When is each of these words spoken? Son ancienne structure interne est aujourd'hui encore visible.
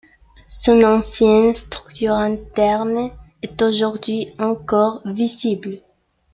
Son 0.47 0.81
ancienne 0.83 1.53
structure 1.53 2.13
interne 2.15 3.11
est 3.43 3.61
aujourd'hui 3.61 4.33
encore 4.39 5.03
visible. 5.05 5.83